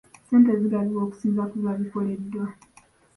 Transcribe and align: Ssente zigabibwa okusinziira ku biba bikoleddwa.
Ssente 0.23 0.51
zigabibwa 0.61 1.01
okusinziira 1.05 1.49
ku 1.49 1.55
biba 1.59 1.73
bikoleddwa. 1.81 2.45